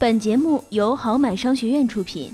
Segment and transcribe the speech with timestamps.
[0.00, 2.32] 本节目由好买商学院出品。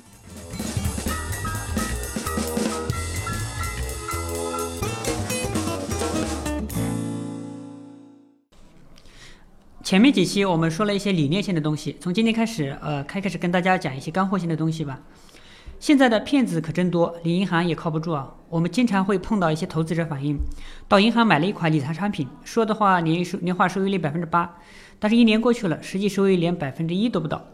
[9.83, 15.01] 前面几期我们说了一些理念性的东西，从今天开始，呃，开开始跟大家讲一些干货性的东西吧。
[15.81, 18.35] 现在的骗子可真多，连银行也靠不住啊。
[18.51, 20.37] 我们经常会碰到一些投资者反映，
[20.87, 24.59] 到银行买了一款理财产品，说的话年收年化收益率百分之八，
[25.05, 27.45] 但是一年过去了，实际收益连百分之一都不到。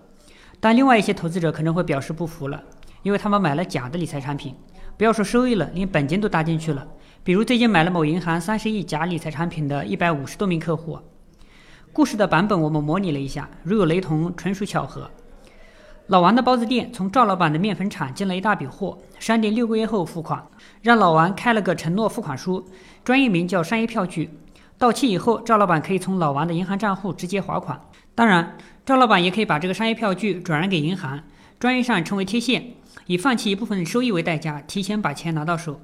[0.61, 2.63] 但另外一些投资者可能会表示不服了，
[3.03, 4.55] 因为他们买了假的理财产品，
[4.97, 6.87] 不要说收益了，连本金都搭进去了。
[7.25, 10.97] 比如最近买了某银行三十亿假理财产品的一百五十多名客户。
[11.93, 15.11] 故事的版本我们模拟了一下，如有雷同，纯属巧合。
[16.07, 20.41] 老王的包子店从赵老板的面粉厂进了一大笔货，商店六个月后付款，
[20.83, 22.65] 让老王开了个承诺付款书，
[23.03, 24.31] 专业名叫商业票据。
[24.81, 27.79] 到期以后，赵老板可以从老王的银行账户直接划款。
[28.15, 31.23] 当然，赵老板也可以把这个商业票据转让给银行，
[31.59, 35.83] 专业上称为贴现，以放弃一部分收益为代价，提前把钱拿到手。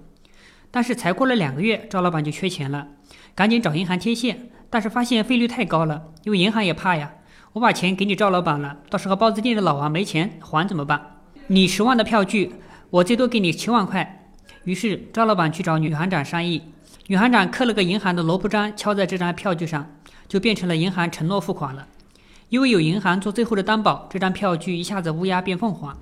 [0.71, 2.89] 但是才过了两个月，赵老板就缺钱了，
[3.35, 4.49] 赶紧找银行贴现。
[4.71, 7.13] 但是发现费率太高了，因为银行也怕呀。
[7.53, 11.19] 我把钱给你赵老板了，到时候包子店的老王没钱还怎么办？
[11.49, 12.55] 你十万的票据，
[12.89, 14.31] 我最多给你七万块。
[14.65, 16.63] 于是赵老板去找女行长商议，
[17.09, 19.87] 女行长刻了个银行的萝卜章敲在这张票据上，
[20.27, 21.87] 就变成了银行承诺付款了。
[22.49, 25.97] 因为有银行做最后的担保，这张票据一下子乌鸦变凤凰，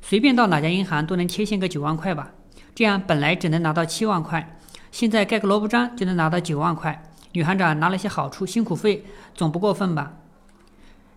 [0.00, 2.30] 随便到哪家银行都能贴现个九万块吧。
[2.72, 4.56] 这样本来只能拿到七万块，
[4.92, 7.02] 现在盖个萝卜章就能拿到九万块。
[7.32, 10.12] 女行长拿了些好处，辛苦费总不过分吧？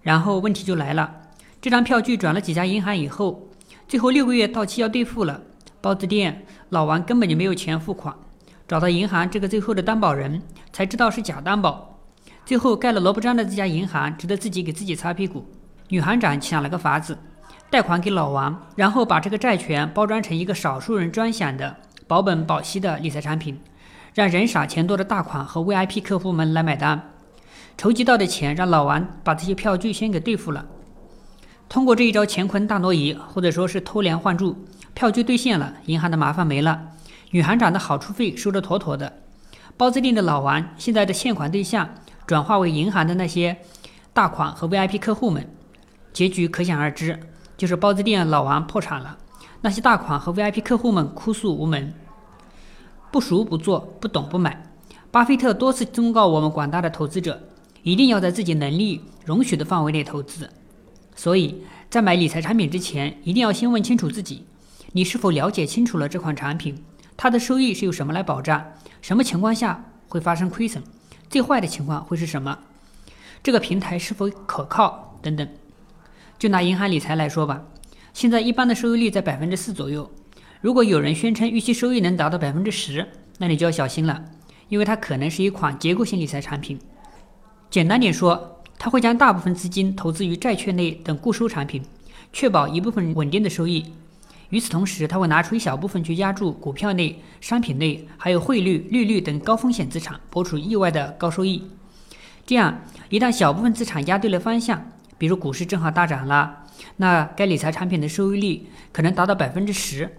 [0.01, 1.16] 然后问题就来了，
[1.61, 3.49] 这张票据转了几家银行以后，
[3.88, 5.44] 最后六个月到期要兑付了，
[5.79, 8.16] 包子店老王根本就没有钱付款，
[8.67, 10.41] 找到银行这个最后的担保人，
[10.73, 11.99] 才知道是假担保，
[12.45, 15.45] 最后盖了萝卜章的这家银行只得自己给自己擦屁股。
[15.87, 17.17] 女行长想了个法子，
[17.69, 21.77] 贷款给老王，然后把这个债权包装成一个少数人专享的
[22.07, 23.57] 保本保息的理财产品。
[24.13, 27.13] 让人傻钱多的大款和 VIP 客户们来买单，
[27.77, 30.66] 筹集到的钱让老王把这些票据先给兑付了。
[31.69, 36.81] 通过这一招乾坤大挪移，或者说是偷梁换柱，票据兑现了，银行的麻烦没了，
[37.31, 39.21] 女行长的好处费收得妥妥的，
[39.75, 41.89] 包子店的老王现在的欠款对象
[42.25, 43.57] 转化为银行的那些
[44.13, 45.45] 大款和 VIP 客户们，
[46.13, 47.19] 结局可想而知，
[47.57, 49.17] 就是包子店老王破产了，
[49.59, 51.93] 那些大款和 VIP 客户们哭诉无门。
[53.11, 54.63] 不熟不做，不懂不买。
[55.11, 57.41] 巴菲特多次忠告我们广大的投资者，
[57.83, 60.49] 一定要在自己能力容许的范围内投资。
[61.15, 64.45] 所以在买理财产品之前，一定要先问清楚自己：
[64.94, 66.83] 你是否了解清楚了这款产品？
[67.17, 68.73] 它的收益是由什么来保障？
[69.01, 70.83] 什么情况下会发生亏损？
[71.29, 72.59] 最坏的情况会是什么？
[73.41, 75.17] 这个平台是否可靠？
[75.23, 75.47] 等等。
[76.38, 77.63] 就拿银行理财来说吧，
[78.13, 80.09] 现在一般的收益率在百分之四左右。
[80.61, 83.07] 如果有人宣称预期收益能达到百分之十，
[83.39, 84.23] 那你就要小心了，
[84.69, 86.79] 因为它可能是一款结构性理财产品。
[87.72, 91.83] 简单点说，它会将大部分资金投资于债券类等固收产品，
[92.31, 93.85] 确保一部分稳定的收益。
[94.50, 101.69] 与此同时，他会拿出一小部分去压住股票类、商品类，还有汇率、利率等高风险资产，博取意外的高收益。
[102.46, 106.63] 这样，一旦小部分资产压对了方向，比如股市正好大涨了，
[106.96, 110.09] 那该理财产品的收益率可能达到百分之十。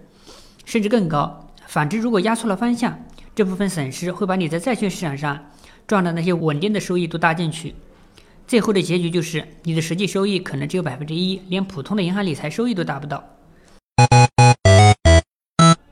[0.67, 1.49] 甚至更高。
[1.67, 3.03] 反之，如果压错了方向，
[3.34, 5.47] 这部分损失会把你在债券市场上
[5.87, 7.75] 赚的那些稳定的收益都搭进去，
[8.47, 13.25] 最后的结局就是你的实际收益可能只有百分之一，连普通的银行理财收益都达不到。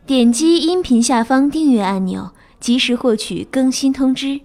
[0.07, 2.31] 点击音频下方订阅按钮，
[2.61, 4.41] 及时获取更新通知。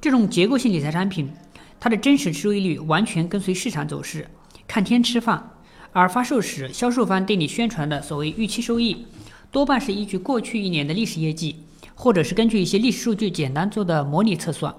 [0.00, 1.30] 这种结构性理财产品，
[1.78, 4.28] 它的真实收益率完全跟随市场走势，
[4.66, 5.52] 看天吃饭。
[5.92, 9.06] 而发售时，销售方对你宣传的所谓预期收益。
[9.52, 11.60] 多半是依据过去一年的历史业绩，
[11.94, 14.74] 或者是根据一些历史数据简单做的模拟测算，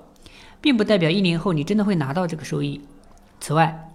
[0.59, 2.81] 并不代表一年后你真的会拿到这个收益。
[3.39, 3.89] 此外，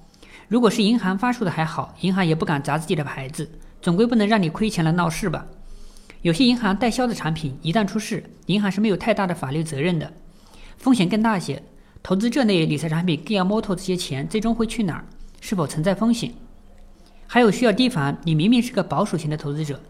[0.49, 3.50] 如果是银行发售的还好，银行也不敢砸自己的牌子，
[3.82, 5.44] 总归不能让你亏钱了闹事吧？
[6.22, 10.12] 有些银行代销的产品一旦出事，银行是没有太大的法律责任的，
[10.76, 11.60] 风险更大些。
[12.00, 15.04] 投资这类理财产品更要摸透这些钱最终会去哪儿，
[15.40, 16.32] 是否存在风险。
[17.26, 19.80] 还有需要提防，你明明是个保守型的投资者。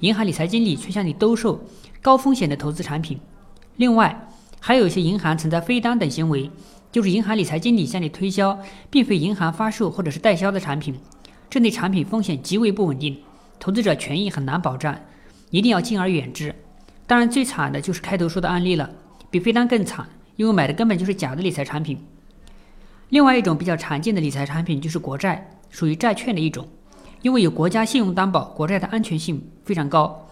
[0.00, 1.62] 银行理财经理却向你兜售
[2.00, 3.20] 高风险的投资产品。
[3.76, 4.28] 另外，
[4.60, 6.50] 还有一些银行存在飞单等行为，
[6.90, 8.58] 就是银行理财经理向你推销
[8.88, 10.98] 并非银行发售或者是代销的产品。
[11.50, 13.18] 这类产品风险极为不稳定，
[13.58, 14.98] 投资者权益很难保障，
[15.52, 16.52] 一定要敬而远之。
[17.06, 18.90] 当然，最惨的就是开头说的案例了，
[19.30, 21.98] 比飞单更惨，因为买的根本就是假的理财产品。
[23.10, 26.66] 另外一种比较常见的理财产品就是国债，属于债券的一种，
[27.20, 30.26] 因为有国家信用担保，国债的安全性非常高。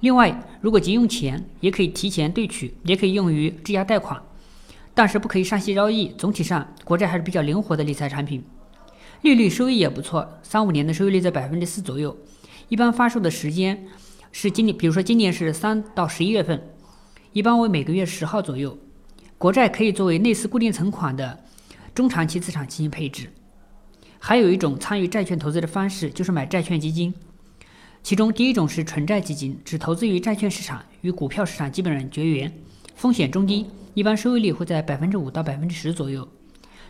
[0.00, 4.18] 另外，如果急用钱，也可以提前兑取，也可以用于质押贷款，
[4.94, 6.08] 但是不可以上息交易。
[6.16, 8.42] 总体上，国债还是比较灵活的理财产品，
[9.20, 12.16] 利率收益也不错，三五年的收益率在百分之四左右。
[12.70, 13.86] 一般发售的时间
[14.36, 16.60] 是今年，比如说今年是三到十一月份，
[17.32, 18.76] 一般为每个月十号左右。
[19.38, 21.38] 国债可以作为类似固定存款的
[21.94, 23.30] 中长期资产进行配置。
[24.18, 27.14] 还有一种参与债券投资的方式，就是买债券基金。
[28.02, 32.52] 其中第一种是纯债基金，只投资于债券市场，与股票市场基本上绝缘，
[32.96, 33.64] 风险中低，
[33.94, 36.28] 一般收益率会在百分之五到百分之十左右。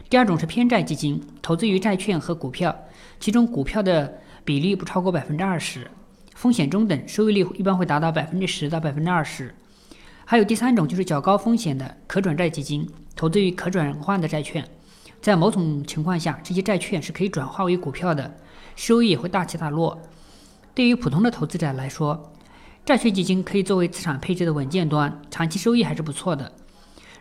[0.09, 2.75] 第二种是偏债基金，投资于债券和股票，
[3.21, 5.91] 其中股票的比例不超过百分之二十，
[6.35, 9.55] 风险中等，收益率一般会达到百分之十到百分之二十。
[10.27, 14.67] 还有第三种就是较高风险的可转债基金，投资于可转换的债券，
[15.21, 18.35] 在某种情况下，这些债券是可以转化为股票的，
[18.75, 20.01] 收益也会大起大落。
[20.75, 22.33] 对于普通的投资者来说，
[22.85, 26.51] 债券基金可以作为资产配置的稳健端，长期收益还是不错的。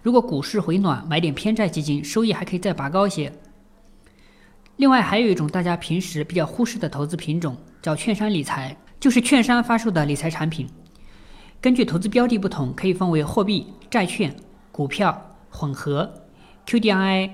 [0.01, 3.31] 如果股市回暖，买点偏债基金，收益还可以再拔高些。
[4.77, 10.65] 另外，还有一种大家平时比较忽视的投资品种，叫券商理财，就是券商发售的理财产品。
[11.59, 14.33] 根据投资标的不同，可以分为货币、债券、
[14.71, 16.23] 股票、混合、
[16.65, 17.31] QDII、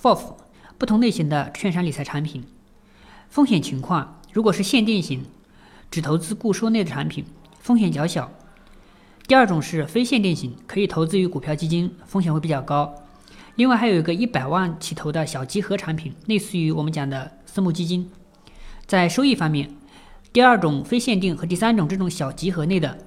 [0.00, 0.36] FOF
[0.78, 2.44] 不同类型的券商理财产品。
[3.28, 5.24] 风险情况，如果是限定型。
[5.90, 7.24] 只投资固收类的产品，
[7.58, 8.30] 风险较小。
[9.26, 12.94] 第二种是非限定型，可以投资于股票基金，风险会比较高。
[13.56, 18.08] 另外还有一个一百万起投的小集合产品，类似于我们讲的私募基金。
[18.86, 19.70] 在收益方面，
[20.32, 22.98] 第二种非限定和第三种这种小集合类的，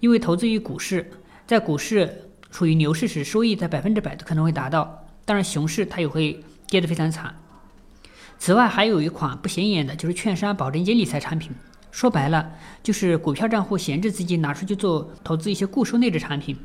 [0.00, 1.10] 因为投资于股市，
[1.46, 7.34] 在股市处于牛市时，收益在百分之百都可能会达到，当然熊市它也会跌得非常惨。
[8.38, 11.52] 此外，还有一款不显眼的，就是券商保证金理财产品。
[11.90, 16.56] 说白了，就是股票账户闲置资金拿出去做投资一些固收类的产品，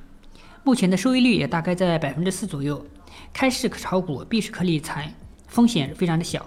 [0.64, 2.86] 目前的收益率也大概在百分之四左右，
[3.32, 5.14] 开市可炒股，闭市可理财，
[5.48, 6.46] 风险非常的小。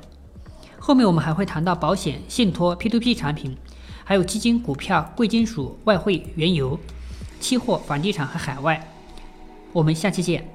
[0.87, 3.57] 后面我们还会谈到保险、信托、P2P 产品，
[4.05, 6.79] 还有基金、股票、贵金属、外汇、原油、
[7.41, 8.87] 期货、房地产和海外。
[9.73, 10.54] 我们下期见。